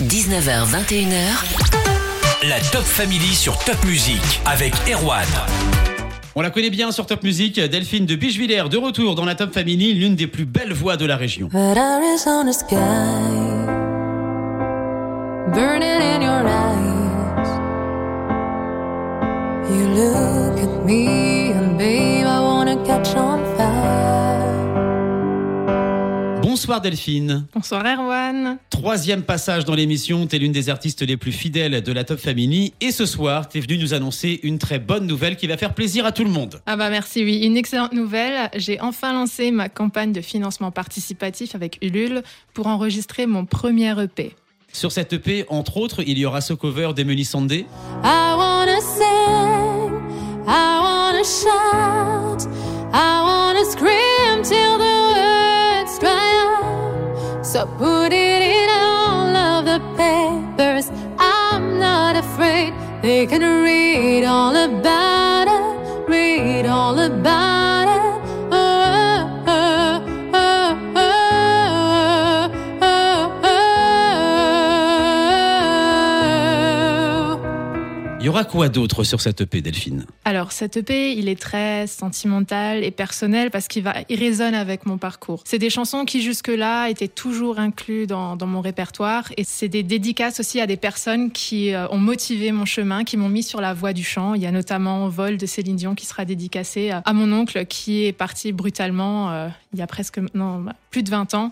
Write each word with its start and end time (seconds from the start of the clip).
19h, 0.00 0.66
21h. 0.66 1.16
La 2.46 2.60
Top 2.70 2.82
Family 2.82 3.34
sur 3.34 3.58
Top 3.60 3.82
Music 3.86 4.20
avec 4.44 4.74
Erwan. 4.92 5.24
On 6.34 6.42
la 6.42 6.50
connaît 6.50 6.68
bien 6.68 6.92
sur 6.92 7.06
Top 7.06 7.22
Music, 7.22 7.58
Delphine 7.58 8.04
de 8.04 8.14
Bichevillers 8.14 8.68
de 8.68 8.76
retour 8.76 9.14
dans 9.14 9.24
la 9.24 9.34
Top 9.34 9.54
Family, 9.54 9.94
l'une 9.94 10.14
des 10.14 10.26
plus 10.26 10.44
belles 10.44 10.74
voix 10.74 10.98
de 10.98 11.06
la 11.06 11.16
région. 11.16 11.48
Red 11.50 11.78
Arizona 11.78 12.52
sky 12.52 12.76
burning 15.54 16.02
in 16.02 16.20
your 16.20 16.46
eyes. 16.46 17.48
You 19.70 19.88
look 19.94 20.58
at 20.58 20.84
me 20.84 21.52
and 21.52 21.78
babe, 21.78 22.26
I 22.26 22.40
wanna 22.40 22.84
catch 22.84 23.16
on 23.16 23.45
Bonsoir 26.56 26.80
Delphine. 26.80 27.46
Bonsoir 27.52 27.84
Erwan. 27.84 28.56
Troisième 28.70 29.24
passage 29.24 29.66
dans 29.66 29.74
l'émission, 29.74 30.26
t'es 30.26 30.38
l'une 30.38 30.52
des 30.52 30.70
artistes 30.70 31.02
les 31.02 31.18
plus 31.18 31.30
fidèles 31.30 31.82
de 31.82 31.92
la 31.92 32.02
Top 32.02 32.18
Family 32.18 32.72
et 32.80 32.92
ce 32.92 33.04
soir, 33.04 33.46
t'es 33.46 33.60
venue 33.60 33.76
nous 33.76 33.92
annoncer 33.92 34.40
une 34.42 34.56
très 34.56 34.78
bonne 34.78 35.06
nouvelle 35.06 35.36
qui 35.36 35.46
va 35.48 35.58
faire 35.58 35.74
plaisir 35.74 36.06
à 36.06 36.12
tout 36.12 36.24
le 36.24 36.30
monde. 36.30 36.62
Ah 36.64 36.78
bah 36.78 36.88
merci, 36.88 37.22
oui, 37.22 37.44
une 37.44 37.58
excellente 37.58 37.92
nouvelle. 37.92 38.48
J'ai 38.54 38.80
enfin 38.80 39.12
lancé 39.12 39.50
ma 39.50 39.68
campagne 39.68 40.14
de 40.14 40.22
financement 40.22 40.70
participatif 40.70 41.54
avec 41.54 41.76
Ulule 41.82 42.22
pour 42.54 42.68
enregistrer 42.68 43.26
mon 43.26 43.44
premier 43.44 43.92
EP. 44.02 44.34
Sur 44.72 44.92
cette 44.92 45.12
EP, 45.12 45.44
entre 45.50 45.76
autres, 45.76 46.04
il 46.06 46.16
y 46.16 46.24
aura 46.24 46.40
ce 46.40 46.54
cover 46.54 46.92
d'Emily 46.96 47.26
Sandé, 47.26 47.66
I 48.02 48.34
wanna 48.34 48.80
sing, 48.80 49.92
I 50.48 50.80
wanna 50.80 51.22
shout, 51.22 52.15
So 57.56 57.64
put 57.78 58.12
it 58.12 58.42
in 58.42 58.68
all 58.68 59.34
of 59.34 59.64
the 59.64 59.80
papers. 59.96 60.90
I'm 61.18 61.78
not 61.78 62.14
afraid. 62.14 62.74
They 63.00 63.24
can 63.24 63.40
read 63.64 64.26
all 64.26 64.54
about 64.54 65.05
aura 78.36 78.44
quoi 78.44 78.68
d'autre 78.68 79.02
sur 79.02 79.22
cette 79.22 79.40
EP 79.40 79.62
Delphine? 79.62 80.04
Alors 80.26 80.52
cet 80.52 80.76
EP, 80.76 81.12
il 81.12 81.26
est 81.30 81.40
très 81.40 81.86
sentimental 81.86 82.84
et 82.84 82.90
personnel 82.90 83.50
parce 83.50 83.66
qu'il 83.66 83.82
va, 83.82 83.94
il 84.10 84.20
résonne 84.20 84.54
avec 84.54 84.84
mon 84.84 84.98
parcours. 84.98 85.42
C'est 85.46 85.58
des 85.58 85.70
chansons 85.70 86.04
qui 86.04 86.20
jusque-là 86.20 86.88
étaient 86.88 87.08
toujours 87.08 87.58
inclus 87.58 88.06
dans, 88.06 88.36
dans 88.36 88.46
mon 88.46 88.60
répertoire 88.60 89.32
et 89.38 89.44
c'est 89.44 89.68
des 89.68 89.82
dédicaces 89.82 90.38
aussi 90.38 90.60
à 90.60 90.66
des 90.66 90.76
personnes 90.76 91.30
qui 91.30 91.72
euh, 91.72 91.88
ont 91.88 91.98
motivé 91.98 92.52
mon 92.52 92.66
chemin, 92.66 93.04
qui 93.04 93.16
m'ont 93.16 93.30
mis 93.30 93.42
sur 93.42 93.62
la 93.62 93.72
voie 93.72 93.94
du 93.94 94.04
chant. 94.04 94.34
Il 94.34 94.42
y 94.42 94.46
a 94.46 94.52
notamment 94.52 95.08
Vol 95.08 95.38
de 95.38 95.46
Céline 95.46 95.76
Dion 95.76 95.94
qui 95.94 96.04
sera 96.04 96.26
dédicacé 96.26 96.90
à 96.90 97.12
mon 97.14 97.32
oncle 97.32 97.64
qui 97.64 98.04
est 98.04 98.12
parti 98.12 98.52
brutalement 98.52 99.30
euh, 99.30 99.48
il 99.72 99.78
y 99.78 99.82
a 99.82 99.86
presque 99.86 100.20
non, 100.34 100.66
plus 100.90 101.02
de 101.02 101.08
20 101.08 101.32
ans. 101.32 101.50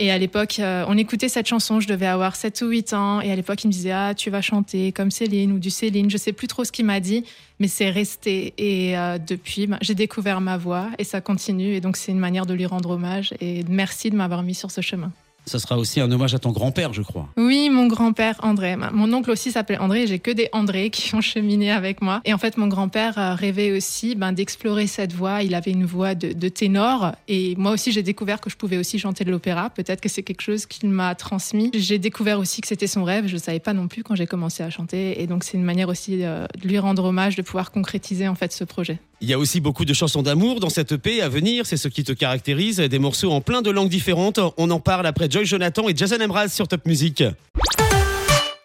Et 0.00 0.12
à 0.12 0.18
l'époque, 0.18 0.60
euh, 0.60 0.84
on 0.86 0.96
écoutait 0.96 1.28
cette 1.28 1.48
chanson, 1.48 1.80
je 1.80 1.88
devais 1.88 2.06
avoir 2.06 2.36
7 2.36 2.62
ou 2.62 2.68
8 2.68 2.92
ans. 2.92 3.20
Et 3.20 3.32
à 3.32 3.36
l'époque, 3.36 3.64
il 3.64 3.66
me 3.66 3.72
disait, 3.72 3.90
ah, 3.90 4.14
tu 4.14 4.30
vas 4.30 4.40
chanter 4.40 4.92
comme 4.92 5.10
Céline 5.10 5.50
ou 5.52 5.58
du 5.58 5.70
Céline. 5.70 6.08
Je 6.08 6.16
sais 6.16 6.32
plus 6.32 6.46
trop 6.46 6.64
ce 6.64 6.70
qu'il 6.70 6.84
m'a 6.84 7.00
dit, 7.00 7.24
mais 7.58 7.66
c'est 7.66 7.90
resté. 7.90 8.54
Et 8.58 8.96
euh, 8.96 9.18
depuis, 9.18 9.66
ben, 9.66 9.78
j'ai 9.80 9.94
découvert 9.94 10.40
ma 10.40 10.56
voix 10.56 10.88
et 10.98 11.04
ça 11.04 11.20
continue. 11.20 11.74
Et 11.74 11.80
donc, 11.80 11.96
c'est 11.96 12.12
une 12.12 12.20
manière 12.20 12.46
de 12.46 12.54
lui 12.54 12.66
rendre 12.66 12.90
hommage. 12.90 13.34
Et 13.40 13.64
merci 13.68 14.10
de 14.10 14.16
m'avoir 14.16 14.44
mis 14.44 14.54
sur 14.54 14.70
ce 14.70 14.80
chemin. 14.80 15.10
Ça 15.48 15.58
sera 15.58 15.78
aussi 15.78 16.00
un 16.00 16.10
hommage 16.12 16.34
à 16.34 16.38
ton 16.38 16.52
grand-père, 16.52 16.92
je 16.92 17.02
crois. 17.02 17.28
Oui, 17.36 17.70
mon 17.70 17.86
grand-père 17.86 18.36
André. 18.42 18.76
Mon 18.76 19.12
oncle 19.12 19.30
aussi 19.30 19.50
s'appelait 19.50 19.78
André. 19.78 20.06
J'ai 20.06 20.18
que 20.18 20.30
des 20.30 20.48
André 20.52 20.90
qui 20.90 21.14
ont 21.14 21.20
cheminé 21.20 21.70
avec 21.70 22.02
moi. 22.02 22.20
Et 22.24 22.34
en 22.34 22.38
fait, 22.38 22.56
mon 22.56 22.68
grand-père 22.68 23.18
euh, 23.18 23.34
rêvait 23.34 23.72
aussi 23.72 24.14
ben, 24.14 24.32
d'explorer 24.32 24.86
cette 24.86 25.12
voix. 25.12 25.42
Il 25.42 25.54
avait 25.54 25.70
une 25.70 25.86
voix 25.86 26.14
de, 26.14 26.32
de 26.32 26.48
ténor. 26.48 27.12
Et 27.28 27.54
moi 27.56 27.72
aussi, 27.72 27.92
j'ai 27.92 28.02
découvert 28.02 28.40
que 28.40 28.50
je 28.50 28.56
pouvais 28.56 28.76
aussi 28.76 28.98
chanter 28.98 29.24
de 29.24 29.30
l'opéra. 29.30 29.70
Peut-être 29.70 30.00
que 30.00 30.08
c'est 30.08 30.22
quelque 30.22 30.42
chose 30.42 30.66
qu'il 30.66 30.90
m'a 30.90 31.14
transmis. 31.14 31.70
J'ai 31.74 31.98
découvert 31.98 32.38
aussi 32.38 32.60
que 32.60 32.68
c'était 32.68 32.86
son 32.86 33.04
rêve. 33.04 33.26
Je 33.26 33.34
ne 33.34 33.40
savais 33.40 33.60
pas 33.60 33.72
non 33.72 33.88
plus 33.88 34.02
quand 34.02 34.14
j'ai 34.14 34.26
commencé 34.26 34.62
à 34.62 34.70
chanter. 34.70 35.22
Et 35.22 35.26
donc, 35.26 35.44
c'est 35.44 35.56
une 35.56 35.64
manière 35.64 35.88
aussi 35.88 36.22
euh, 36.22 36.46
de 36.60 36.68
lui 36.68 36.78
rendre 36.78 37.04
hommage, 37.04 37.36
de 37.36 37.42
pouvoir 37.42 37.70
concrétiser 37.70 38.28
en 38.28 38.34
fait 38.34 38.52
ce 38.52 38.64
projet. 38.64 38.98
Il 39.20 39.28
y 39.28 39.32
a 39.32 39.38
aussi 39.38 39.60
beaucoup 39.60 39.84
de 39.84 39.92
chansons 39.92 40.22
d'amour 40.22 40.60
dans 40.60 40.68
cette 40.68 40.92
EP 40.92 41.20
à 41.22 41.28
venir, 41.28 41.66
c'est 41.66 41.76
ce 41.76 41.88
qui 41.88 42.04
te 42.04 42.12
caractérise, 42.12 42.76
des 42.76 42.98
morceaux 43.00 43.32
en 43.32 43.40
plein 43.40 43.62
de 43.62 43.70
langues 43.70 43.88
différentes. 43.88 44.38
On 44.56 44.70
en 44.70 44.78
parle 44.78 45.06
après 45.06 45.28
Jonathan 45.44 45.88
et 45.88 45.96
Jason 45.96 46.20
Emraz 46.20 46.48
sur 46.48 46.68
Top 46.68 46.86
Music. 46.86 47.24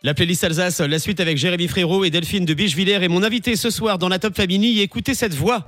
La 0.05 0.13
playlist 0.13 0.43
Alsace, 0.43 0.81
la 0.81 0.99
suite 0.99 1.21
avec 1.21 1.37
Jérémy 1.37 1.69
Frérot 1.69 2.03
et 2.03 2.09
Delphine 2.09 2.43
de 2.43 2.53
Bichevillers 2.53 3.01
est 3.01 3.07
mon 3.07 3.23
invité 3.23 3.55
ce 3.55 3.69
soir 3.69 3.97
dans 3.97 4.09
la 4.09 4.19
Top 4.19 4.35
Family. 4.35 4.81
Écoutez 4.81 5.13
cette 5.13 5.33
voix. 5.33 5.65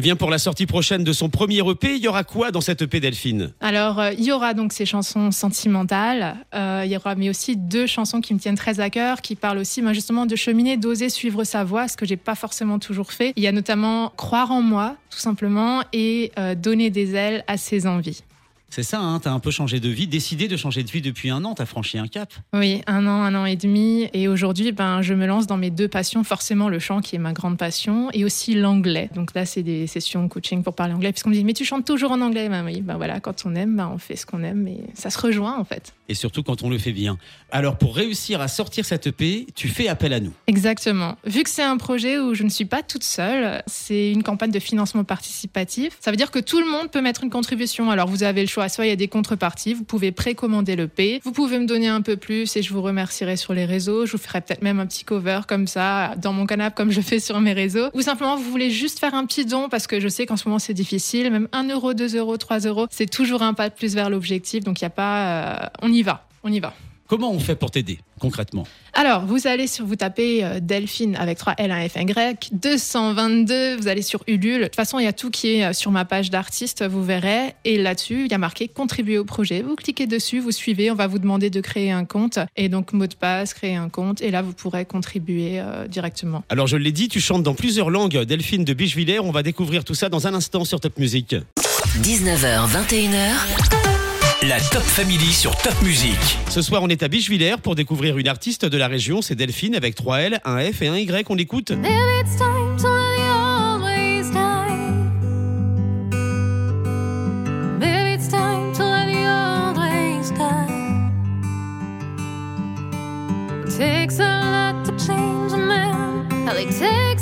Elle 0.00 0.04
vient 0.04 0.16
pour 0.16 0.30
la 0.30 0.38
sortie 0.38 0.64
prochaine 0.64 1.04
de 1.04 1.12
son 1.12 1.28
premier 1.28 1.58
EP. 1.58 1.94
Il 1.94 2.02
y 2.02 2.08
aura 2.08 2.24
quoi 2.24 2.50
dans 2.50 2.62
cette 2.62 2.80
EP 2.80 3.00
Delphine? 3.00 3.52
Alors, 3.60 4.00
euh, 4.00 4.12
il 4.16 4.24
y 4.24 4.32
aura 4.32 4.54
donc 4.54 4.72
ces 4.72 4.86
chansons 4.86 5.30
sentimentales. 5.30 6.36
Euh, 6.54 6.84
il 6.86 6.90
y 6.90 6.96
aura 6.96 7.16
mais 7.16 7.28
aussi 7.28 7.54
deux 7.54 7.86
chansons 7.86 8.22
qui 8.22 8.32
me 8.32 8.38
tiennent 8.38 8.56
très 8.56 8.80
à 8.80 8.88
cœur, 8.88 9.20
qui 9.20 9.34
parlent 9.34 9.58
aussi 9.58 9.82
ben, 9.82 9.92
justement 9.92 10.24
de 10.24 10.34
cheminer, 10.36 10.78
d'oser 10.78 11.10
suivre 11.10 11.44
sa 11.44 11.64
voie, 11.64 11.86
ce 11.86 11.98
que 11.98 12.06
j'ai 12.06 12.16
pas 12.16 12.34
forcément 12.34 12.78
toujours 12.78 13.12
fait. 13.12 13.34
Il 13.36 13.42
y 13.42 13.46
a 13.46 13.52
notamment 13.52 14.10
Croire 14.16 14.50
en 14.52 14.62
moi, 14.62 14.96
tout 15.10 15.18
simplement, 15.18 15.82
et 15.92 16.32
euh, 16.38 16.54
Donner 16.54 16.88
des 16.88 17.14
ailes 17.14 17.44
à 17.46 17.58
ses 17.58 17.86
envies. 17.86 18.22
C'est 18.70 18.84
ça, 18.84 19.00
hein, 19.00 19.18
t'as 19.18 19.32
un 19.32 19.40
peu 19.40 19.50
changé 19.50 19.80
de 19.80 19.88
vie, 19.88 20.06
décidé 20.06 20.46
de 20.46 20.56
changer 20.56 20.84
de 20.84 20.90
vie 20.90 21.02
depuis 21.02 21.28
un 21.28 21.44
an, 21.44 21.54
t'as 21.54 21.66
franchi 21.66 21.98
un 21.98 22.06
cap. 22.06 22.32
Oui, 22.52 22.82
un 22.86 23.04
an, 23.08 23.22
un 23.22 23.34
an 23.34 23.44
et 23.44 23.56
demi. 23.56 24.08
Et 24.12 24.28
aujourd'hui, 24.28 24.70
ben, 24.70 25.02
je 25.02 25.12
me 25.12 25.26
lance 25.26 25.48
dans 25.48 25.56
mes 25.56 25.70
deux 25.70 25.88
passions. 25.88 26.22
Forcément, 26.22 26.68
le 26.68 26.78
chant 26.78 27.00
qui 27.00 27.16
est 27.16 27.18
ma 27.18 27.32
grande 27.32 27.58
passion 27.58 28.10
et 28.12 28.24
aussi 28.24 28.54
l'anglais. 28.54 29.10
Donc 29.14 29.34
là, 29.34 29.44
c'est 29.44 29.64
des 29.64 29.88
sessions 29.88 30.28
coaching 30.28 30.62
pour 30.62 30.74
parler 30.74 30.94
anglais. 30.94 31.10
Puisqu'on 31.10 31.30
me 31.30 31.34
dit, 31.34 31.42
mais 31.42 31.52
tu 31.52 31.64
chantes 31.64 31.84
toujours 31.84 32.12
en 32.12 32.20
anglais? 32.20 32.48
Ben 32.48 32.64
oui, 32.64 32.80
ben 32.80 32.96
voilà, 32.96 33.18
quand 33.18 33.44
on 33.44 33.56
aime, 33.56 33.76
ben 33.76 33.90
on 33.92 33.98
fait 33.98 34.14
ce 34.14 34.24
qu'on 34.24 34.44
aime. 34.44 34.68
Et 34.68 34.78
ça 34.94 35.10
se 35.10 35.18
rejoint, 35.18 35.58
en 35.58 35.64
fait. 35.64 35.92
Et 36.10 36.14
surtout 36.14 36.42
quand 36.42 36.64
on 36.64 36.68
le 36.68 36.76
fait 36.76 36.90
bien. 36.90 37.18
Alors 37.52 37.78
pour 37.78 37.94
réussir 37.94 38.40
à 38.40 38.48
sortir 38.48 38.84
cette 38.84 39.06
EP, 39.06 39.46
tu 39.54 39.68
fais 39.68 39.86
appel 39.86 40.12
à 40.12 40.18
nous. 40.18 40.32
Exactement. 40.48 41.16
Vu 41.24 41.44
que 41.44 41.50
c'est 41.50 41.62
un 41.62 41.76
projet 41.76 42.18
où 42.18 42.34
je 42.34 42.42
ne 42.42 42.48
suis 42.48 42.64
pas 42.64 42.82
toute 42.82 43.04
seule, 43.04 43.62
c'est 43.68 44.10
une 44.10 44.24
campagne 44.24 44.50
de 44.50 44.58
financement 44.58 45.04
participatif. 45.04 45.96
Ça 46.00 46.10
veut 46.10 46.16
dire 46.16 46.32
que 46.32 46.40
tout 46.40 46.58
le 46.58 46.66
monde 46.66 46.90
peut 46.90 47.00
mettre 47.00 47.22
une 47.22 47.30
contribution. 47.30 47.92
Alors 47.92 48.08
vous 48.08 48.24
avez 48.24 48.40
le 48.40 48.48
choix. 48.48 48.68
Soit 48.68 48.86
il 48.86 48.88
y 48.88 48.92
a 48.92 48.96
des 48.96 49.06
contreparties, 49.06 49.72
vous 49.72 49.84
pouvez 49.84 50.10
précommander 50.10 50.74
le 50.74 50.88
P. 50.88 51.20
Vous 51.22 51.30
pouvez 51.30 51.60
me 51.60 51.66
donner 51.66 51.86
un 51.86 52.02
peu 52.02 52.16
plus 52.16 52.56
et 52.56 52.62
je 52.62 52.72
vous 52.72 52.82
remercierai 52.82 53.36
sur 53.36 53.54
les 53.54 53.64
réseaux. 53.64 54.04
Je 54.04 54.10
vous 54.12 54.18
ferai 54.18 54.40
peut-être 54.40 54.62
même 54.62 54.80
un 54.80 54.86
petit 54.86 55.04
cover 55.04 55.42
comme 55.46 55.68
ça 55.68 56.16
dans 56.16 56.32
mon 56.32 56.44
canapé 56.44 56.74
comme 56.76 56.90
je 56.90 57.00
fais 57.00 57.20
sur 57.20 57.40
mes 57.40 57.52
réseaux. 57.52 57.88
Ou 57.94 58.00
simplement 58.00 58.36
vous 58.36 58.50
voulez 58.50 58.72
juste 58.72 58.98
faire 58.98 59.14
un 59.14 59.26
petit 59.26 59.46
don 59.46 59.68
parce 59.68 59.86
que 59.86 60.00
je 60.00 60.08
sais 60.08 60.26
qu'en 60.26 60.36
ce 60.36 60.48
moment 60.48 60.58
c'est 60.58 60.74
difficile. 60.74 61.30
Même 61.30 61.46
1 61.52 61.68
euro, 61.68 61.94
2 61.94 62.16
euros, 62.16 62.36
3 62.36 62.58
euros, 62.60 62.88
c'est 62.90 63.08
toujours 63.08 63.42
un 63.42 63.54
pas 63.54 63.68
de 63.68 63.74
plus 63.74 63.94
vers 63.94 64.10
l'objectif. 64.10 64.64
Donc 64.64 64.80
il 64.80 64.84
n'y 64.84 64.88
a 64.88 64.90
pas... 64.90 65.20
euh, 65.20 65.66
on 65.82 65.92
y 65.92 65.99
va. 66.02 66.26
On 66.42 66.52
y 66.52 66.60
va. 66.60 66.74
Comment 67.10 67.32
on 67.32 67.40
fait 67.40 67.56
pour 67.56 67.72
t'aider 67.72 67.98
concrètement? 68.20 68.68
Alors, 68.94 69.26
vous 69.26 69.48
allez 69.48 69.66
sur, 69.66 69.84
vous 69.84 69.96
tapez 69.96 70.44
euh, 70.44 70.60
Delphine 70.60 71.16
avec 71.16 71.38
3 71.38 71.54
L, 71.58 71.72
1 71.72 71.88
F, 71.88 71.96
1 71.96 72.00
Y, 72.02 72.50
222, 72.52 73.78
vous 73.78 73.88
allez 73.88 74.02
sur 74.02 74.22
Ulule. 74.28 74.60
De 74.60 74.64
toute 74.66 74.76
façon, 74.76 75.00
il 75.00 75.04
y 75.06 75.08
a 75.08 75.12
tout 75.12 75.30
qui 75.30 75.56
est 75.56 75.64
euh, 75.64 75.72
sur 75.72 75.90
ma 75.90 76.04
page 76.04 76.30
d'artiste, 76.30 76.86
vous 76.86 77.02
verrez. 77.02 77.56
Et 77.64 77.78
là-dessus, 77.78 78.26
il 78.26 78.30
y 78.30 78.34
a 78.34 78.38
marqué 78.38 78.68
contribuer 78.68 79.18
au 79.18 79.24
projet. 79.24 79.62
Vous 79.62 79.74
cliquez 79.74 80.06
dessus, 80.06 80.38
vous 80.38 80.52
suivez, 80.52 80.92
on 80.92 80.94
va 80.94 81.08
vous 81.08 81.18
demander 81.18 81.50
de 81.50 81.60
créer 81.60 81.90
un 81.90 82.04
compte. 82.04 82.38
Et 82.56 82.68
donc, 82.68 82.92
mot 82.92 83.08
de 83.08 83.14
passe, 83.16 83.54
créer 83.54 83.74
un 83.74 83.88
compte. 83.88 84.22
Et 84.22 84.30
là, 84.30 84.42
vous 84.42 84.52
pourrez 84.52 84.84
contribuer 84.84 85.58
euh, 85.58 85.88
directement. 85.88 86.44
Alors 86.48 86.68
je 86.68 86.76
l'ai 86.76 86.92
dit, 86.92 87.08
tu 87.08 87.18
chantes 87.18 87.42
dans 87.42 87.54
plusieurs 87.54 87.90
langues. 87.90 88.18
Delphine 88.18 88.64
de 88.64 88.72
Bichevillers, 88.72 89.18
on 89.18 89.32
va 89.32 89.42
découvrir 89.42 89.82
tout 89.82 89.94
ça 89.94 90.08
dans 90.08 90.28
un 90.28 90.34
instant 90.34 90.64
sur 90.64 90.78
Top 90.78 90.96
Music. 90.96 91.34
19h, 92.02 92.68
21h. 92.68 93.89
La 94.48 94.58
Top 94.58 94.82
Family 94.82 95.34
sur 95.34 95.54
Top 95.56 95.74
Music. 95.82 96.16
Ce 96.48 96.62
soir, 96.62 96.82
on 96.82 96.88
est 96.88 97.02
à 97.02 97.08
Bichevillers 97.08 97.56
pour 97.62 97.74
découvrir 97.74 98.16
une 98.16 98.26
artiste 98.26 98.64
de 98.64 98.78
la 98.78 98.88
région. 98.88 99.20
C'est 99.20 99.34
Delphine 99.34 99.74
avec 99.74 99.94
3 99.94 100.20
L, 100.20 100.40
un 100.46 100.58
F 100.72 100.80
et 100.80 100.88
un 100.88 100.96
Y. 100.96 101.28
On 101.28 101.34
l'écoute. 101.34 101.72
Takes 113.76 114.20
a 114.20 114.74
lot 114.74 114.84
to 114.84 114.92
change 114.98 115.52
a 115.52 115.56
man. 115.58 116.26
It 116.58 116.70
takes 116.78 117.19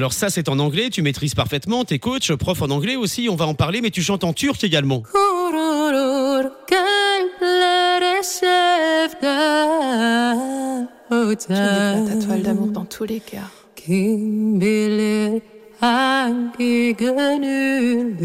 Alors 0.00 0.14
ça, 0.14 0.30
c'est 0.30 0.48
en 0.48 0.58
anglais, 0.60 0.88
tu 0.88 1.02
maîtrises 1.02 1.34
parfaitement, 1.34 1.84
t'es 1.84 1.98
coach, 1.98 2.32
prof 2.32 2.62
en 2.62 2.70
anglais 2.70 2.96
aussi, 2.96 3.28
on 3.28 3.36
va 3.36 3.46
en 3.46 3.52
parler, 3.52 3.82
mais 3.82 3.90
tu 3.90 4.00
chantes 4.00 4.24
en 4.24 4.32
turc 4.32 4.64
également. 4.64 5.02
Tu 5.02 5.12
déclares 11.10 12.04
ta 12.06 12.16
toile 12.16 12.40
d'amour 12.40 12.68
dans 12.68 12.86
tous 12.86 13.04
les 13.04 13.20
cœurs. 13.20 13.50
Kim 13.76 14.58
bilir 14.58 15.42
hangi 15.82 16.94
gönüldür 16.94 18.16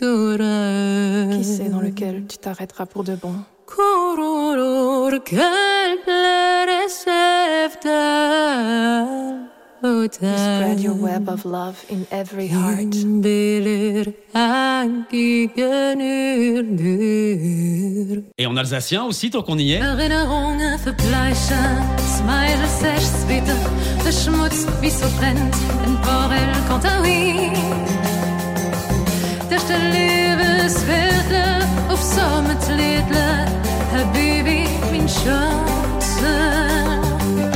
durar 0.00 1.36
Qui 1.36 1.44
sait 1.44 1.70
dans 1.70 1.80
lequel 1.80 2.26
tu 2.28 2.38
t'arrêteras 2.38 2.86
pour 2.86 3.02
de 3.02 3.16
bon? 3.16 3.34
Kurulur 3.66 5.24
kalplere 5.24 6.88
sevda 6.88 8.04
You 9.84 10.08
spread 10.08 10.80
your 10.80 10.94
öter 10.94 11.02
web 11.02 11.28
of 11.28 11.44
love 11.44 11.76
in 11.90 12.06
every 12.10 12.48
heart. 12.48 12.94
Et 18.38 18.46
en 18.46 18.56
alsacien 18.56 19.04
aussi, 19.04 19.30
tant 19.30 19.42
qu'on 19.42 19.58
y 19.58 19.72
est. 19.74 19.82
Auf 31.90 32.00
Habibi, 33.92 34.64
min 34.90 35.06
Chance. 35.06 36.93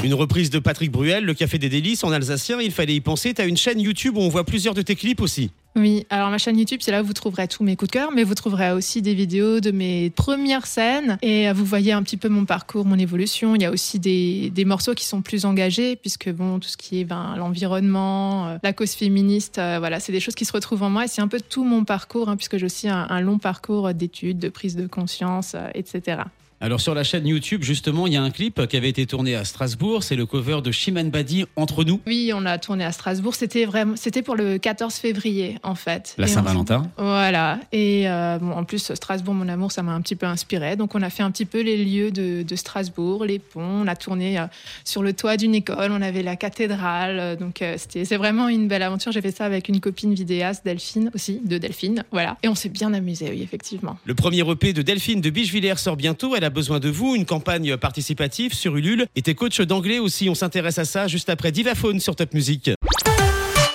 Une 0.05 0.15
reprise 0.15 0.49
de 0.51 0.61
Patrick 0.61 0.93
Bruel, 0.93 1.25
Le 1.25 1.35
Café 1.35 1.59
des 1.59 1.69
Délices 1.69 2.05
en 2.05 2.13
alsacien, 2.13 2.61
il 2.61 2.71
fallait 2.71 2.95
y 2.95 3.01
penser. 3.01 3.35
T'as 3.35 3.47
une 3.47 3.57
chaîne 3.57 3.81
YouTube 3.81 4.17
où 4.17 4.21
on 4.21 4.29
voit 4.29 4.45
plusieurs 4.45 4.75
de 4.75 4.83
tes 4.83 4.95
clips 4.95 5.21
aussi. 5.21 5.51
Oui, 5.75 6.07
alors 6.09 6.31
ma 6.31 6.39
chaîne 6.39 6.57
YouTube, 6.57 6.81
c'est 6.83 6.93
là 6.93 7.03
où 7.03 7.05
vous 7.05 7.13
trouverez 7.13 7.49
tous 7.49 7.65
mes 7.65 7.75
coups 7.77 7.91
de 7.91 7.93
cœur, 7.93 8.11
mais 8.13 8.23
vous 8.23 8.35
trouverez 8.35 8.73
aussi 8.73 9.03
des 9.03 9.15
vidéos 9.15 9.61
de 9.61 9.71
mes 9.71 10.11
premières 10.11 10.67
scènes 10.67 11.19
et 11.21 11.49
euh, 11.49 11.53
vous 11.53 11.65
voyez 11.65 11.93
un 11.93 12.03
petit 12.03 12.17
peu 12.17 12.29
mon 12.29 12.45
parcours, 12.45 12.85
mon 12.85 12.99
évolution. 12.99 13.55
Il 13.55 13.63
y 13.63 13.65
a 13.65 13.71
aussi 13.71 13.99
des, 13.99 14.51
des 14.51 14.65
morceaux 14.65 14.95
qui 14.95 15.05
sont 15.05 15.21
plus 15.21 15.45
engagés, 15.45 15.97
puisque 15.97 16.31
bon, 16.31 16.59
tout 16.59 16.69
ce 16.69 16.77
qui 16.77 17.01
est 17.01 17.05
ben, 17.05 17.35
l'environnement, 17.37 18.49
euh, 18.49 18.59
la 18.63 18.73
cause 18.73 18.93
féministe, 18.93 19.59
euh, 19.59 19.77
voilà, 19.79 20.01
c'est 20.01 20.13
des 20.13 20.21
choses 20.21 20.35
qui 20.37 20.45
se 20.45 20.53
retrouvent 20.53 20.83
en 20.85 20.91
moi 20.91 21.05
et 21.05 21.09
c'est 21.09 21.23
un 21.23 21.29
peu 21.29 21.41
tout 21.41 21.65
mon 21.65 21.85
parcours, 21.85 22.29
hein, 22.29 22.37
puisque 22.37 22.57
j'ai 22.57 22.67
aussi 22.67 22.89
un, 22.89 23.21
long 23.21 23.39
parcours 23.39 23.93
d'études, 23.95 24.39
de 24.39 24.49
prise 24.49 24.77
de 24.77 24.87
conscience, 24.87 25.57
etc. 25.75 26.23
Alors 26.61 26.81
sur 26.81 26.93
la 26.93 27.05
chaîne 27.05 27.25
YouTube, 27.25 27.63
justement, 27.63 28.09
il 28.09 28.15
y 28.15 28.17
a 28.17 28.23
un 28.23 28.31
clip 28.33 28.67
qui 28.67 28.77
avait 28.77 28.89
été 28.89 29.07
tourné 29.07 29.37
à 29.37 29.45
Strasbourg. 29.45 30.03
C'est 30.03 30.17
le 30.17 30.27
cover 30.27 30.59
de 30.61 30.73
Shiman 30.73 31.09
Badi, 31.09 31.45
Entre 31.55 31.85
nous. 31.85 32.01
Oui, 32.05 32.33
on 32.35 32.41
l'a 32.41 32.59
tourné 32.59 32.85
à 32.85 32.91
Strasbourg. 32.91 33.37
C'était 33.37 33.65
vraiment, 33.65 33.95
c'était 33.95 34.23
pour 34.23 34.35
le 34.35 34.59
14 34.59 34.93
février 34.97 35.59
en 35.63 35.77
fait. 35.77 36.15
La 36.19 36.25
on- 36.25 36.29
Saint-Valentin. 36.29 36.91
Voilà. 36.97 37.61
Et 37.71 38.09
euh, 38.09 38.39
bon, 38.41 38.51
en 38.51 38.65
plus, 38.65 38.93
Strasbourg, 38.95 39.35
mon 39.35 39.49
amour, 39.49 39.71
ça 39.71 39.85
m'a 39.85 39.93
un 39.93 40.01
petit 40.01 40.17
peu 40.17 40.27
inspiré. 40.27 40.75
Donc, 40.75 40.97
on 40.97 41.03
a 41.03 41.11
fait 41.11 41.23
un 41.23 41.31
petit 41.31 41.45
peu 41.45 41.61
les 41.61 41.85
lieux 41.85 42.11
de, 42.11 42.43
de 42.43 42.57
Strasbourg, 42.57 43.25
les 43.25 43.39
ponts. 43.39 43.61
On 43.85 43.87
a 43.87 43.95
tourné 43.95 44.41
euh, 44.41 44.47
sur 44.85 45.05
le 45.05 45.13
toit 45.13 45.37
d'une 45.37 45.55
école. 45.55 45.93
On 45.93 46.03
avait 46.03 46.25
la 46.25 46.35
cathédrale. 46.35 47.19
Euh, 47.21 47.37
Donc, 47.37 47.63
euh, 47.63 47.75
c'était, 47.79 48.05
c'est 48.05 48.17
vraiment 48.17 48.49
une 48.49 48.67
belle 48.67 48.83
aventure. 48.83 49.13
J'ai 49.13 49.23
fait 49.23 49.31
ça 49.31 49.45
avec 49.45 49.69
une 49.69 49.79
copine 49.79 50.13
vidéaste, 50.13 50.65
Delphine 50.65 51.13
aussi, 51.15 51.41
de 51.45 51.57
Delphine. 51.57 52.03
Voilà. 52.11 52.37
Et 52.43 52.49
on 52.49 52.57
s'est 52.57 52.69
bien 52.69 52.93
amusé, 52.95 53.31
oui, 53.31 53.43
effectivement. 53.43 53.97
Le 54.05 54.15
premier 54.17 54.41
EP 54.51 54.73
de 54.73 54.83
Delphine 54.83 55.21
de 55.21 55.31
Bichevillers 55.31 55.77
sort 55.77 55.97
bientôt. 55.97 56.35
Elle 56.35 56.45
a 56.45 56.48
besoin 56.51 56.81
de 56.81 56.89
vous. 56.89 57.15
Une 57.15 57.25
campagne 57.25 57.77
participative 57.77 58.55
sur 58.55 58.77
Ulule. 58.77 59.07
Et 59.17 59.23
tes 59.23 59.35
coachs 59.35 59.61
d'anglais 59.63 59.99
aussi. 59.99 60.29
On 60.29 60.35
s'intéresse 60.35 60.79
à 60.79 60.85
ça 60.85 61.09
juste 61.09 61.31
après 61.31 61.53
Divaphone 61.53 62.01
sur 62.01 62.17
Top 62.17 62.35
Music. 62.35 62.71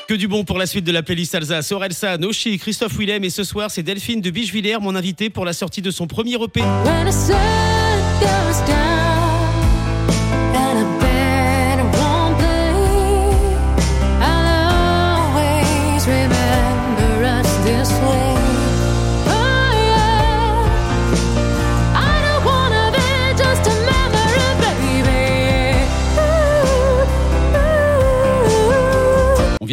Que 0.08 0.14
du 0.14 0.28
bon 0.28 0.44
pour 0.44 0.58
la 0.58 0.66
suite 0.66 0.86
de 0.86 0.92
la 0.92 1.02
playlist 1.02 1.34
Alsace. 1.36 1.72
Orelsa, 1.72 2.18
Nochi, 2.18 2.58
Christophe 2.58 2.98
Willem. 2.98 3.24
Et 3.24 3.30
ce 3.30 3.44
soir, 3.44 3.72
c'est 3.72 3.84
Delphine 3.84 4.22
de 4.22 4.30
Bichevillers, 4.30 4.80
mon 4.81 4.96
invité 4.96 5.30
pour 5.30 5.46
la 5.46 5.54
sortie 5.54 5.81
de 5.81 5.92
son 5.92 6.08
premier 6.08 6.36
EP. 6.36 6.62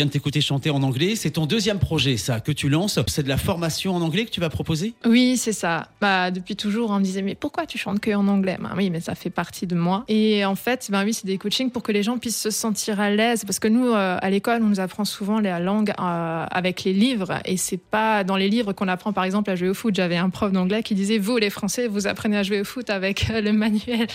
Vient 0.01 0.07
de 0.07 0.11
t'écouter 0.11 0.41
chanter 0.41 0.71
en 0.71 0.83
anglais. 0.83 1.15
C'est 1.15 1.33
ton 1.33 1.45
deuxième 1.45 1.79
projet, 1.79 2.17
ça, 2.17 2.41
que 2.41 2.53
tu 2.53 2.71
lances. 2.71 2.99
C'est 3.07 3.23
de 3.23 3.29
la 3.29 3.37
formation 3.37 3.95
en 3.95 4.01
anglais 4.01 4.25
que 4.25 4.31
tu 4.31 4.41
vas 4.41 4.49
proposer? 4.49 4.95
Oui, 5.05 5.37
c'est 5.37 5.53
ça. 5.53 5.89
Bah, 6.01 6.31
depuis 6.31 6.57
toujours, 6.57 6.89
on 6.91 7.01
me 7.01 7.05
disait, 7.05 7.21
mais 7.21 7.35
pourquoi 7.35 7.67
tu 7.67 7.77
chantes 7.77 8.01
que 8.01 8.11
en 8.13 8.27
anglais? 8.27 8.57
Bah, 8.59 8.71
Oui, 8.75 8.89
mais 8.89 9.01
ça 9.01 9.15
fait 9.15 9.29
partie 9.29 9.67
de 9.67 9.75
moi. 9.75 10.05
Et 10.09 10.43
en 10.47 10.55
fait, 10.55 10.89
bah, 10.91 11.03
oui, 11.05 11.13
c'est 11.13 11.27
des 11.27 11.37
coachings 11.37 11.71
pour 11.71 11.83
que 11.83 11.93
les 11.93 12.03
gens 12.03 12.17
puissent 12.17 12.41
se 12.41 12.49
sentir 12.49 12.99
à 12.99 13.11
l'aise. 13.11 13.45
Parce 13.45 13.59
que 13.59 13.69
nous, 13.69 13.89
euh, 13.89 14.17
à 14.19 14.31
l'école, 14.31 14.63
on 14.63 14.69
nous 14.69 14.81
apprend 14.81 15.05
souvent 15.05 15.39
la 15.39 15.61
langue 15.61 15.91
euh, 15.91 16.47
avec 16.51 16.85
les 16.85 16.95
livres. 16.95 17.41
Et 17.45 17.59
c'est 17.59 17.77
pas 17.77 18.25
dans 18.25 18.37
les 18.37 18.49
livres 18.49 18.73
qu'on 18.73 18.89
apprend, 18.89 19.13
par 19.13 19.25
exemple, 19.25 19.51
à 19.51 19.55
jouer 19.55 19.69
au 19.69 19.75
foot. 19.75 19.95
J'avais 19.95 20.17
un 20.17 20.31
prof 20.31 20.51
d'anglais 20.51 20.83
qui 20.83 20.95
disait, 20.95 21.19
vous, 21.19 21.37
les 21.37 21.51
Français, 21.51 21.89
vous 21.89 22.07
apprenez 22.07 22.39
à 22.39 22.43
jouer 22.43 22.63
au 22.63 22.65
foot 22.65 22.89
avec 22.89 23.29
euh, 23.29 23.43
le 23.43 23.53
manuel. 23.53 24.07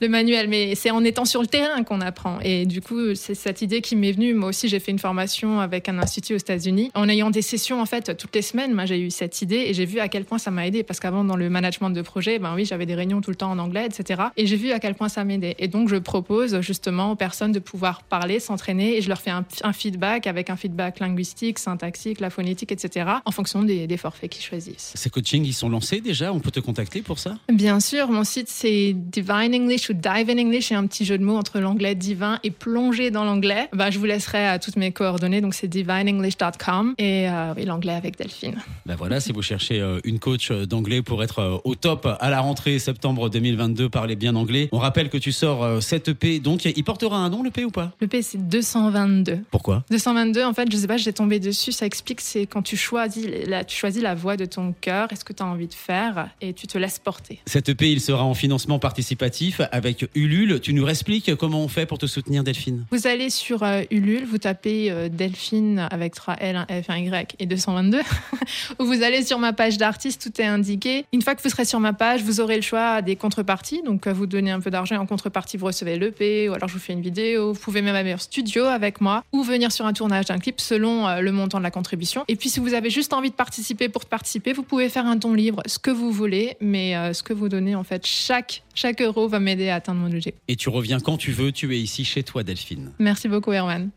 Le 0.00 0.08
manuel. 0.08 0.46
Mais 0.46 0.76
c'est 0.76 0.92
en 0.92 1.02
étant 1.02 1.24
sur 1.24 1.40
le 1.40 1.48
terrain 1.48 1.82
qu'on 1.82 2.00
apprend. 2.00 2.38
Et 2.44 2.64
du 2.64 2.80
coup, 2.80 3.16
c'est 3.16 3.34
cette 3.34 3.60
idée 3.60 3.80
qui 3.80 3.96
m'est 3.96 4.12
venue. 4.12 4.34
Moi 4.34 4.50
aussi, 4.50 4.68
j'ai 4.68 4.78
fait 4.78 4.92
une 4.92 5.00
formation 5.00 5.31
avec 5.60 5.88
un 5.88 5.98
institut 5.98 6.34
aux 6.34 6.38
États-Unis. 6.38 6.90
En 6.94 7.08
ayant 7.08 7.30
des 7.30 7.42
sessions, 7.42 7.80
en 7.80 7.86
fait, 7.86 8.16
toutes 8.16 8.34
les 8.34 8.42
semaines, 8.42 8.74
moi, 8.74 8.86
j'ai 8.86 9.00
eu 9.00 9.10
cette 9.10 9.42
idée 9.42 9.64
et 9.66 9.74
j'ai 9.74 9.84
vu 9.84 9.98
à 10.00 10.08
quel 10.08 10.24
point 10.24 10.38
ça 10.38 10.50
m'a 10.50 10.66
aidé. 10.66 10.82
Parce 10.82 11.00
qu'avant, 11.00 11.24
dans 11.24 11.36
le 11.36 11.48
management 11.48 11.90
de 11.90 12.02
projet, 12.02 12.38
ben 12.38 12.54
oui, 12.54 12.64
j'avais 12.64 12.86
des 12.86 12.94
réunions 12.94 13.20
tout 13.20 13.30
le 13.30 13.36
temps 13.36 13.50
en 13.50 13.58
anglais, 13.58 13.86
etc. 13.86 14.22
Et 14.36 14.46
j'ai 14.46 14.56
vu 14.56 14.72
à 14.72 14.78
quel 14.78 14.94
point 14.94 15.08
ça 15.08 15.24
m'aidait. 15.24 15.56
Et 15.58 15.68
donc, 15.68 15.88
je 15.88 15.96
propose 15.96 16.60
justement 16.60 17.12
aux 17.12 17.16
personnes 17.16 17.52
de 17.52 17.58
pouvoir 17.58 18.02
parler, 18.02 18.40
s'entraîner 18.40 18.96
et 18.96 19.02
je 19.02 19.08
leur 19.08 19.20
fais 19.20 19.30
un, 19.30 19.44
un 19.62 19.72
feedback 19.72 20.26
avec 20.26 20.50
un 20.50 20.56
feedback 20.56 21.00
linguistique, 21.00 21.58
syntaxique, 21.58 22.20
la 22.20 22.30
phonétique, 22.30 22.72
etc. 22.72 23.06
en 23.24 23.30
fonction 23.30 23.62
des, 23.62 23.86
des 23.86 23.96
forfaits 23.96 24.30
qu'ils 24.30 24.44
choisissent. 24.44 24.92
Ces 24.94 25.10
coachings, 25.10 25.44
ils 25.44 25.52
sont 25.52 25.68
lancés 25.68 26.00
déjà? 26.00 26.32
On 26.32 26.40
peut 26.40 26.50
te 26.50 26.60
contacter 26.60 27.02
pour 27.02 27.18
ça? 27.18 27.38
Bien 27.52 27.80
sûr, 27.80 28.08
mon 28.08 28.24
site 28.24 28.48
c'est 28.48 28.92
Divine 28.94 29.54
English 29.54 29.88
ou 29.90 29.94
Dive 29.94 30.30
in 30.30 30.38
English. 30.38 30.66
C'est 30.68 30.74
un 30.74 30.86
petit 30.86 31.04
jeu 31.04 31.18
de 31.18 31.24
mots 31.24 31.36
entre 31.36 31.60
l'anglais 31.60 31.94
divin 31.94 32.38
et 32.42 32.50
plonger 32.50 33.10
dans 33.10 33.24
l'anglais. 33.24 33.68
Bah, 33.72 33.90
je 33.90 33.98
vous 33.98 34.04
laisserai 34.04 34.46
à 34.46 34.58
toutes 34.58 34.76
mes 34.76 34.92
coordonnées. 34.92 35.21
Donc 35.22 35.54
c'est 35.54 35.68
divineenglish.com 35.68 36.94
et 36.98 37.28
euh, 37.28 37.54
l'anglais 37.64 37.92
avec 37.94 38.18
Delphine. 38.18 38.56
Ben 38.86 38.96
voilà, 38.96 39.20
si 39.20 39.32
vous 39.32 39.42
cherchez 39.42 39.80
euh, 39.80 40.00
une 40.04 40.18
coach 40.18 40.50
euh, 40.50 40.66
d'anglais 40.66 41.02
pour 41.02 41.22
être 41.22 41.38
euh, 41.38 41.58
au 41.64 41.74
top 41.74 42.08
à 42.20 42.30
la 42.30 42.40
rentrée 42.40 42.78
septembre 42.78 43.30
2022, 43.30 43.88
parlez 43.88 44.16
bien 44.16 44.34
anglais. 44.34 44.68
On 44.72 44.78
rappelle 44.78 45.08
que 45.08 45.18
tu 45.18 45.32
sors 45.32 45.82
cette 45.82 46.08
EP, 46.08 46.40
donc 46.40 46.64
il 46.64 46.84
portera 46.84 47.16
un 47.16 47.30
nom 47.30 47.42
l'EP 47.42 47.64
ou 47.64 47.70
pas? 47.70 47.92
Le 48.00 48.08
P 48.08 48.22
c'est 48.22 48.48
222. 48.48 49.38
Pourquoi? 49.50 49.84
222, 49.90 50.44
en 50.44 50.52
fait, 50.52 50.70
je 50.70 50.76
sais 50.76 50.86
pas, 50.86 50.96
j'ai 50.96 51.12
tombé 51.12 51.38
dessus. 51.38 51.72
Ça 51.72 51.86
explique, 51.86 52.20
c'est 52.20 52.46
quand 52.46 52.62
tu 52.62 52.76
choisis 52.76 53.26
la, 53.46 53.64
tu 53.64 53.76
choisis 53.76 54.02
la 54.02 54.14
voie 54.14 54.36
de 54.36 54.44
ton 54.44 54.74
cœur, 54.80 55.12
est-ce 55.12 55.24
que 55.24 55.32
tu 55.32 55.42
as 55.42 55.46
envie 55.46 55.68
de 55.68 55.74
faire 55.74 56.28
et 56.40 56.52
tu 56.52 56.66
te 56.66 56.78
laisses 56.78 56.98
porter. 56.98 57.38
Cette 57.46 57.68
EP, 57.68 57.90
il 57.90 58.00
sera 58.00 58.24
en 58.24 58.34
financement 58.34 58.78
participatif 58.78 59.60
avec 59.70 60.08
Ulule. 60.14 60.60
Tu 60.60 60.74
nous 60.74 60.88
expliques 60.88 61.34
comment 61.36 61.60
on 61.60 61.68
fait 61.68 61.86
pour 61.86 61.98
te 61.98 62.06
soutenir, 62.06 62.44
Delphine? 62.44 62.84
Vous 62.90 63.06
allez 63.06 63.30
sur 63.30 63.62
euh, 63.62 63.82
Ulule, 63.90 64.24
vous 64.24 64.38
tapez 64.38 64.90
euh, 64.90 65.08
Delphine 65.12 65.86
avec 65.90 66.14
3 66.14 66.36
L, 66.40 66.56
1 66.68 66.82
F, 66.82 66.90
1 66.90 66.96
Y 66.96 67.36
et 67.38 67.46
222. 67.46 68.00
Ou 68.80 68.84
vous 68.84 69.02
allez 69.02 69.24
sur 69.24 69.38
ma 69.38 69.52
page 69.52 69.78
d'artiste, 69.78 70.22
tout 70.22 70.40
est 70.40 70.46
indiqué. 70.46 71.04
Une 71.12 71.22
fois 71.22 71.34
que 71.34 71.42
vous 71.42 71.48
serez 71.48 71.64
sur 71.64 71.80
ma 71.80 71.92
page, 71.92 72.22
vous 72.22 72.40
aurez 72.40 72.56
le 72.56 72.62
choix 72.62 73.02
des 73.02 73.16
contreparties. 73.16 73.82
Donc, 73.82 74.06
vous 74.08 74.26
donnez 74.26 74.50
un 74.50 74.60
peu 74.60 74.70
d'argent 74.70 74.96
et 74.96 74.98
en 74.98 75.06
contrepartie, 75.06 75.56
vous 75.56 75.66
recevez 75.66 75.98
l'EP 75.98 76.48
ou 76.48 76.54
alors 76.54 76.68
je 76.68 76.74
vous 76.74 76.80
fais 76.80 76.92
une 76.92 77.02
vidéo. 77.02 77.52
Vous 77.52 77.60
pouvez 77.60 77.82
même 77.82 77.94
aller 77.94 78.14
en 78.14 78.18
studio 78.18 78.64
avec 78.64 79.00
moi 79.00 79.24
ou 79.32 79.42
venir 79.42 79.72
sur 79.72 79.86
un 79.86 79.92
tournage 79.92 80.26
d'un 80.26 80.38
clip 80.38 80.60
selon 80.60 81.06
euh, 81.06 81.20
le 81.20 81.32
montant 81.32 81.58
de 81.58 81.62
la 81.62 81.70
contribution. 81.70 82.24
Et 82.28 82.36
puis, 82.36 82.48
si 82.48 82.60
vous 82.60 82.74
avez 82.74 82.90
juste 82.90 83.12
envie 83.12 83.30
de 83.30 83.34
participer 83.34 83.88
pour 83.88 84.04
participer, 84.06 84.52
vous 84.52 84.62
pouvez 84.62 84.88
faire 84.88 85.06
un 85.06 85.16
don 85.16 85.34
libre, 85.34 85.62
ce 85.66 85.78
que 85.78 85.90
vous 85.90 86.10
voulez. 86.10 86.56
Mais 86.60 86.96
euh, 86.96 87.12
ce 87.12 87.22
que 87.22 87.32
vous 87.32 87.48
donnez, 87.48 87.74
en 87.74 87.84
fait, 87.84 88.06
chaque, 88.06 88.62
chaque 88.74 89.00
euro 89.00 89.28
va 89.28 89.40
m'aider 89.40 89.68
à 89.68 89.76
atteindre 89.76 90.00
mon 90.00 90.06
objectif. 90.06 90.34
Et 90.48 90.56
tu 90.56 90.68
reviens 90.68 91.00
quand 91.00 91.16
tu 91.16 91.32
veux, 91.32 91.52
tu 91.52 91.74
es 91.74 91.78
ici 91.78 92.04
chez 92.04 92.22
toi, 92.22 92.42
Delphine. 92.42 92.92
Merci 92.98 93.28
beaucoup, 93.28 93.52
Erwan. 93.52 93.90